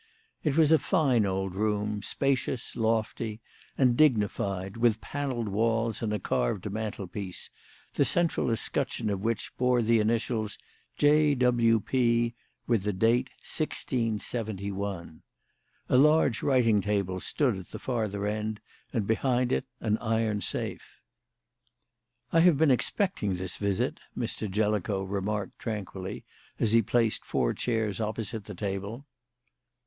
It 0.43 0.57
was 0.57 0.71
a 0.71 0.79
fine 0.79 1.27
old 1.27 1.53
room, 1.53 2.01
spacious, 2.01 2.75
lofty, 2.75 3.39
and 3.77 3.95
dignified, 3.95 4.75
with 4.75 4.99
panelled 4.99 5.47
walls 5.47 6.01
and 6.01 6.11
a 6.11 6.17
carved 6.17 6.71
mantelpiece, 6.71 7.51
the 7.93 8.03
central 8.03 8.49
escutcheon 8.49 9.11
of 9.11 9.19
which 9.21 9.55
bore 9.57 9.83
the 9.83 9.99
initials 9.99 10.57
"J.W.P." 10.97 12.33
with 12.65 12.81
the 12.81 12.93
date 12.93 13.29
"1671." 13.47 15.21
A 15.87 15.97
large 15.99 16.41
writing 16.41 16.81
table 16.81 17.19
stood 17.19 17.55
at 17.55 17.69
the 17.69 17.77
farther 17.77 18.25
end, 18.25 18.59
and 18.91 19.05
behind 19.05 19.51
it 19.51 19.65
an 19.81 19.99
iron 19.99 20.41
safe. 20.41 20.99
"I 22.33 22.39
have 22.39 22.57
been 22.57 22.71
expecting 22.71 23.35
this 23.35 23.57
visit," 23.57 23.99
Mr. 24.17 24.49
Jellicoe 24.49 25.03
remarked 25.03 25.59
tranquilly 25.59 26.25
as 26.59 26.71
he 26.71 26.81
placed 26.81 27.23
four 27.23 27.53
chairs 27.53 28.01
opposite 28.01 28.45
the 28.45 28.55
table. 28.55 29.05